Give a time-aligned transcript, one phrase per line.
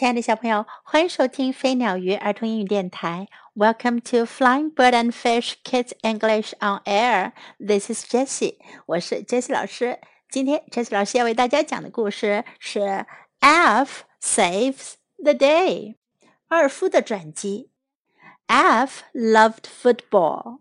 [0.00, 3.28] 亲爱的小朋友，欢迎收听飞鸟鱼儿童英语电台。
[3.54, 7.32] Welcome to Flying Bird and Fish Kids English on Air.
[7.58, 10.00] This is Jessie，我是 Jessie 老师。
[10.30, 13.04] 今天 Jessie 老师要为大家讲的故事是
[13.40, 13.88] Alf
[14.22, 15.96] Saves the Day，
[16.48, 17.68] 二夫的转机。
[18.46, 20.60] Alf loved football，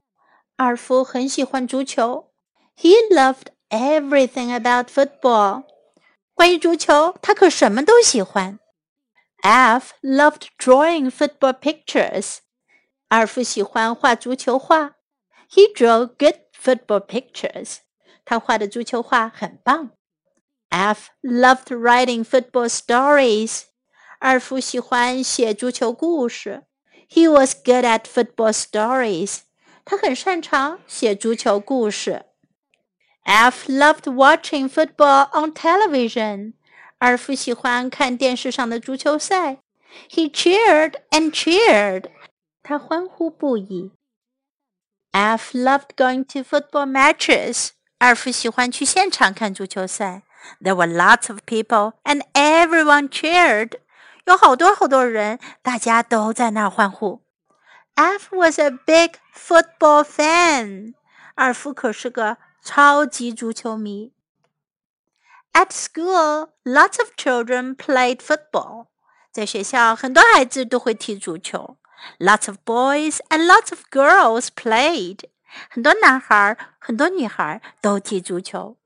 [0.57, 2.33] 二夫很喜欢足球。
[2.75, 5.63] He loved everything about football，
[6.33, 8.59] 关于足球，他可什么都喜欢。
[9.43, 12.39] Alf loved drawing football pictures.
[13.07, 14.95] 二夫喜欢画足球画。
[15.49, 17.77] He drew good football pictures.
[18.25, 19.91] 他画的足球画很棒。
[20.69, 23.63] Alf loved writing football stories.
[24.19, 26.65] 二夫喜欢写足球故事。
[27.09, 29.39] He was good at football stories.
[29.85, 32.25] 他很擅长写足球故事。
[33.25, 36.53] Alf loved watching football on television.
[36.99, 39.57] 尔夫喜欢看电视上的足球赛。
[40.09, 42.11] He cheered and cheered.
[42.61, 43.91] 他欢呼不已。
[45.11, 47.69] Alf loved going to football matches。
[47.97, 50.23] 二夫喜欢去现场看足球赛。
[50.61, 53.79] There were lots of people and everyone cheered.
[54.25, 57.21] 有好多好多人，大家都在那儿欢呼。
[57.95, 60.93] Alf was a big football fan。
[61.35, 64.11] 二夫可是个超级足球迷。
[65.52, 68.86] at school, lots of children played football.
[69.32, 71.76] 在学校，很多孩子都会踢足球。
[72.18, 75.20] Lots of boys and lots of girls played.
[75.70, 78.76] 很多男孩，很多女孩都踢足球。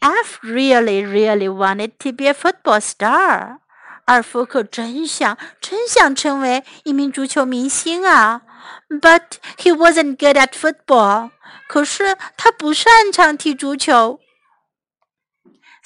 [0.00, 3.58] F really, really wanted to be a football star.
[4.04, 8.42] 二夫可真想，真想成为一名足球明星啊！
[8.88, 11.30] But he wasn't good at football.
[11.68, 14.18] 可是他不擅长踢足球。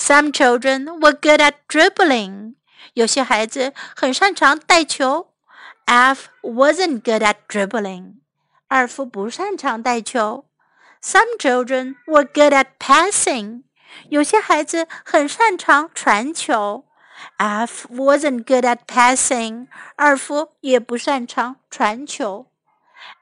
[0.01, 2.55] some children were good at dribbling.
[2.95, 5.27] 有些孩子很擅长带球。
[5.85, 8.15] Alf wasn't good at dribbling.
[8.67, 10.45] 二夫不擅长带球。
[11.03, 13.61] Some children were good at passing.
[14.09, 16.85] 有些孩子很擅长传球。
[17.37, 19.67] Alf wasn't good at passing.
[19.97, 22.47] 二夫也不擅长传球。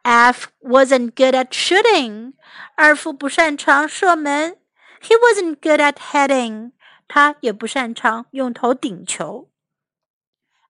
[0.04, 2.34] Alf wasn't good at shooting.
[2.76, 4.59] 二夫不擅长射门。
[5.02, 6.72] he wasn't good at heading.
[7.08, 9.50] 他也不擅长用头顶球。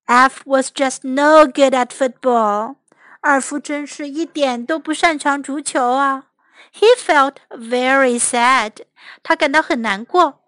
[0.08, 2.76] Alf was just no good at football.
[3.22, 6.28] 二夫真是一点都不擅长足球啊。
[6.74, 8.84] He felt very sad.
[9.22, 10.40] 他感到很难过。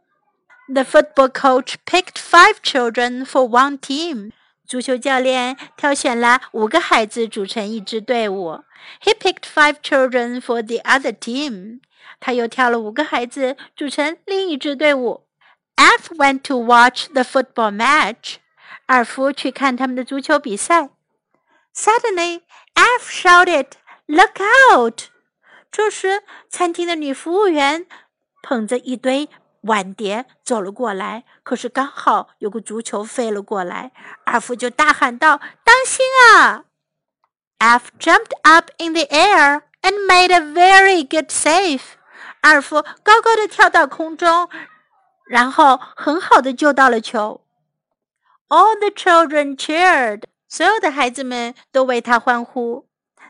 [0.73, 4.31] The football coach picked five children for one team.
[4.65, 8.63] 足球教练挑选了五个孩子组成一支队伍。
[9.03, 11.81] He picked five children for the other team.
[12.19, 15.25] 他又挑了五个孩子组成另一支队伍。
[15.75, 18.35] F went to watch the football match.
[18.85, 20.89] 二夫去看他们的足球比赛。
[21.73, 22.41] Suddenly,
[22.73, 23.67] F shouted,
[24.05, 25.03] "Look out!"
[25.71, 27.85] 这时，餐厅的女服务员
[28.43, 29.29] 捧着一堆
[29.61, 33.91] 碗碟走了过来，可是刚好有个足球飞了过来，
[34.25, 36.65] 二夫就大喊道：“当心啊
[37.59, 41.80] ！”F jumped up in the air and made a very good save.
[42.42, 44.48] 阿尔夫高高的跳到空中，
[45.28, 47.42] 然后很好的救到了球。
[48.48, 52.86] All the children cheered，所有的孩子们都为他欢呼。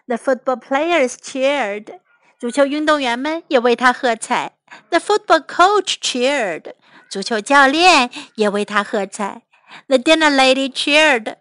[0.06, 2.00] The football players cheered，
[2.39, 4.53] 足球运动员们也为他喝彩。
[4.91, 6.75] The football coach cheered，
[7.09, 9.43] 足球教练也为他喝彩。
[9.87, 11.37] The dinner lady cheered，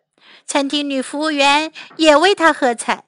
[0.45, 3.03] 餐厅女服务员也为他喝彩。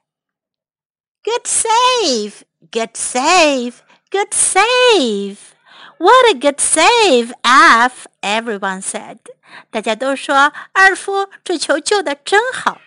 [1.23, 5.37] Good save，good save。Good save!
[5.97, 8.07] What a good save, F!
[8.21, 9.17] Everyone said.
[9.69, 12.79] 大家都说二夫这球救的真好。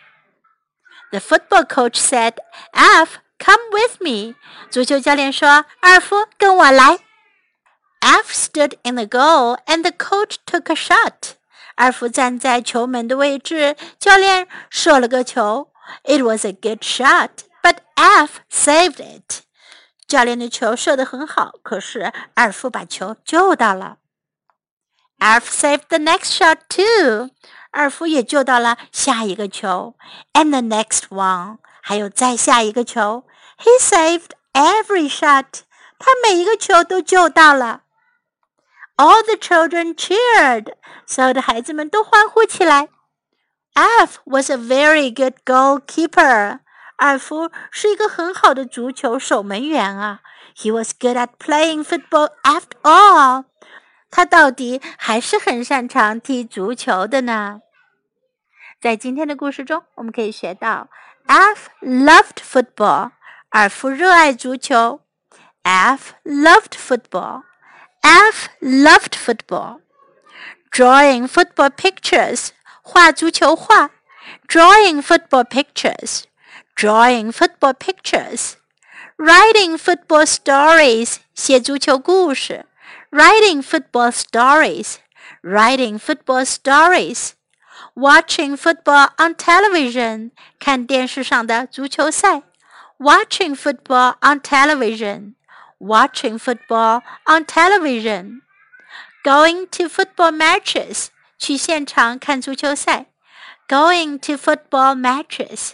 [1.11, 2.37] The football coach said,
[2.73, 4.35] F, come with me.
[4.71, 7.01] 足球教练说二夫跟我来。
[8.01, 11.35] F stood in the goal and the coach took a shot.
[11.75, 15.71] 二夫站在球门的位置，教练射了个球。
[16.05, 17.31] It was a good shot,
[17.66, 19.42] But Alf saved it。
[20.08, 23.98] 教练的球射得很好，可是阿尔夫把球救到了。
[25.18, 27.32] Alf saved the next shot too。
[27.72, 29.96] 阿尔夫也救到了下一个球
[30.34, 33.26] ，and the next one，还有再下一个球。
[33.58, 35.62] He saved every shot。
[35.98, 37.82] 他每一个球都救到了。
[38.98, 40.76] All the children cheered。
[41.08, 42.90] 所有的孩子们都欢呼起来。
[43.74, 46.60] Alf was a very good goalkeeper。
[46.98, 50.22] 尔弗是一个很好的足球守门员啊。
[50.56, 53.46] He was good at playing football after all。
[54.10, 57.60] 他到底还是很擅长踢足球的呢。
[58.80, 60.88] 在今天的故事中，我们可以学到
[61.28, 63.12] ：Alf loved football。
[63.50, 65.02] 尔夫热爱足球。
[65.64, 67.44] Alf loved football.
[68.02, 69.82] Alf loved football.
[70.72, 72.50] Drawing football pictures.
[72.82, 73.92] 画足球画。
[74.48, 76.24] Drawing football pictures
[76.75, 78.55] Drawing football pictures.
[79.17, 81.17] Writing football stories.
[81.35, 82.67] 写足球故事。
[83.11, 84.97] Writing football stories.
[85.43, 87.31] Writing football stories.
[87.95, 90.31] Watching football on television.
[90.59, 92.43] 看电视上的足球赛。
[92.99, 95.35] Watching football on television
[95.81, 98.43] watching football on television,
[99.25, 101.09] going to football matches,
[101.39, 103.07] 去现场看足球赛，
[103.67, 105.71] going to football matches,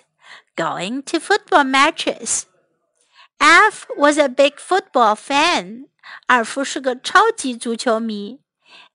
[0.61, 2.45] going to football matches.
[3.39, 5.87] Alf was a big football fan.
[6.27, 8.41] 二夫是个超级足球迷。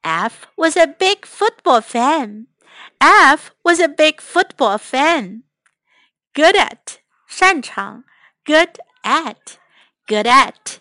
[0.03, 2.47] Alf was a big football fan.
[3.01, 5.43] Alf was a big football fan.
[6.35, 8.05] Good at 擅长。
[8.45, 9.59] Good at
[10.07, 10.79] good at.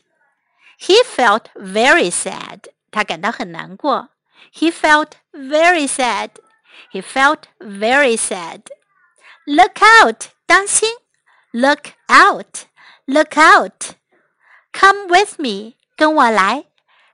[0.79, 2.65] He felt very sad.
[2.91, 4.09] 他感到很难过。
[4.53, 6.29] He felt very sad.
[6.91, 8.61] He felt very sad.
[9.47, 10.34] Look out!
[10.47, 10.95] dancing?
[11.53, 12.67] Look out!
[13.07, 13.95] Look out!
[14.73, 16.65] Come with me, 跟我来。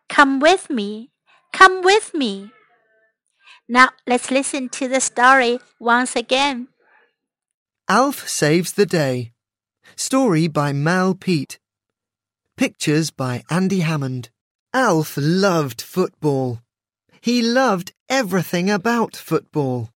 [0.07, 1.10] Come with me,
[1.54, 2.51] come with me.
[3.68, 6.68] Now let's listen to the story once again.
[7.88, 9.31] Alf Saves the Day.
[9.95, 11.60] Story by Mal Peet.
[12.57, 14.30] Pictures by Andy Hammond.
[14.74, 16.60] Alf loved football.
[17.22, 19.89] He loved everything about football.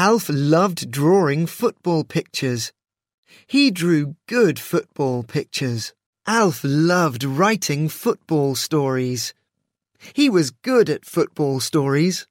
[0.00, 2.70] Alf loved drawing football pictures.
[3.48, 5.92] He drew good football pictures.
[6.24, 9.34] Alf loved writing football stories.
[10.14, 12.28] He was good at football stories.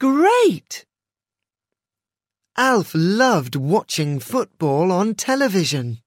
[0.00, 0.84] Great!
[2.56, 6.00] Alf loved watching football on television.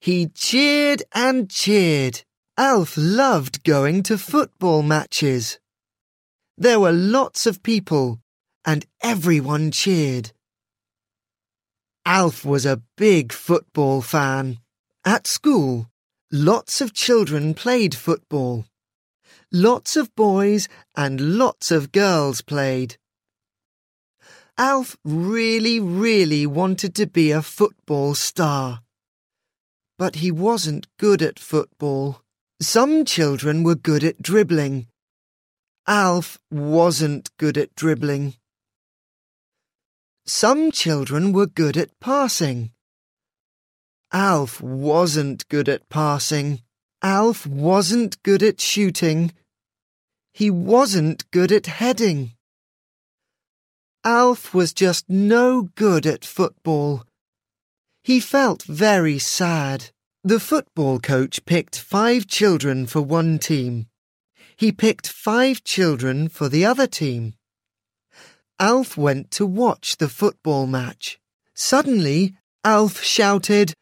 [0.00, 2.24] He cheered and cheered.
[2.58, 5.60] Alf loved going to football matches.
[6.58, 8.18] There were lots of people,
[8.64, 10.32] and everyone cheered.
[12.06, 14.58] Alf was a big football fan.
[15.04, 15.88] At school,
[16.30, 18.66] lots of children played football.
[19.52, 22.96] Lots of boys and lots of girls played.
[24.56, 28.80] Alf really, really wanted to be a football star
[29.98, 32.20] but he wasn't good at football.
[32.60, 34.86] Some children were good at dribbling.
[35.86, 38.34] Alf wasn't good at dribbling.
[40.26, 42.70] Some children were good at passing.
[44.10, 46.62] Alf wasn't good at passing.
[47.02, 49.32] Alf wasn't good at shooting.
[50.32, 52.32] He wasn't good at heading.
[54.02, 57.04] Alf was just no good at football.
[58.02, 59.90] He felt very sad.
[60.22, 63.88] The football coach picked five children for one team.
[64.56, 67.34] He picked five children for the other team.
[68.60, 71.18] Alf went to watch the football match.
[71.54, 73.74] Suddenly, Alf shouted,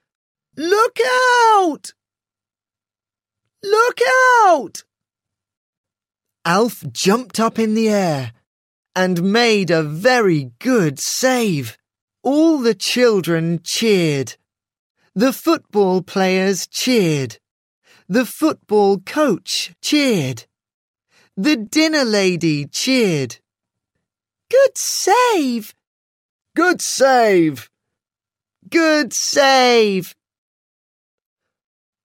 [0.56, 0.96] Look
[1.54, 1.92] out!
[3.62, 3.98] Look
[4.44, 4.84] out!
[6.44, 8.32] Alf jumped up in the air
[8.96, 11.76] and made a very good save.
[12.22, 14.36] All the children cheered.
[15.14, 17.38] The football players cheered.
[18.08, 20.46] The football coach cheered.
[21.36, 23.38] The dinner lady cheered.
[24.52, 25.74] Good save!
[26.54, 27.70] Good save!
[28.68, 30.14] Good save!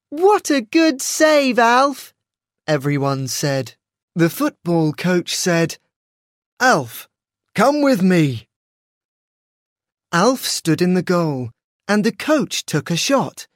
[0.10, 2.13] What a good save, Alf!
[2.66, 3.75] Everyone said.
[4.16, 5.77] The football coach said,
[6.62, 7.10] Alf,
[7.54, 8.48] come with me.
[10.13, 11.51] Alf stood in the goal,
[11.86, 13.48] and the coach took a shot.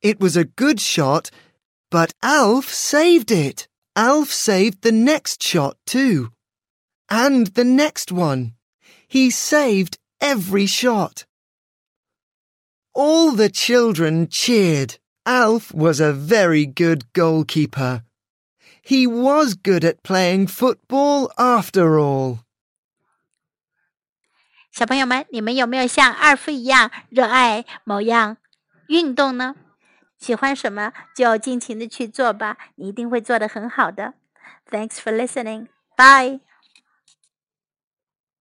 [0.00, 1.30] It was a good shot,
[1.90, 3.68] but Alf saved it.
[3.94, 6.32] Alf saved the next shot too
[7.09, 8.53] And the next one.
[9.07, 11.25] He saved every shot.
[12.93, 14.97] All the children cheered.
[15.25, 18.03] Alf was a very good goalkeeper.
[18.81, 22.39] He was good at playing football after all.
[24.71, 28.37] 小朋友们，你们有没有像二夫一样热爱某样
[28.87, 29.55] 运动呢？
[30.17, 34.13] 喜欢什么就尽情的去做吧，你一定会做得很好的。
[34.69, 35.67] Thanks for listening.
[35.97, 36.41] Bye.